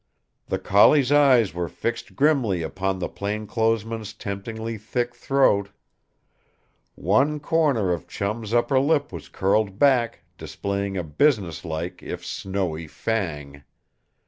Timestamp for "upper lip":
8.51-9.11